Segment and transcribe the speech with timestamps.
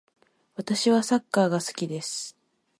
[0.55, 2.35] 私はサッカーが好きです。